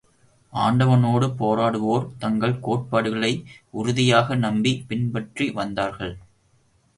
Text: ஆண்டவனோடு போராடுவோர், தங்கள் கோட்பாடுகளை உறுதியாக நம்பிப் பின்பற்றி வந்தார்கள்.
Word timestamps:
ஆண்டவனோடு 0.53 1.27
போராடுவோர், 1.39 2.07
தங்கள் 2.17 2.59
கோட்பாடுகளை 2.59 3.45
உறுதியாக 3.69 4.35
நம்பிப் 4.35 4.87
பின்பற்றி 4.87 5.51
வந்தார்கள். 5.51 6.17